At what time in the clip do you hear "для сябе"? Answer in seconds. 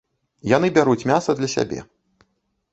1.41-1.85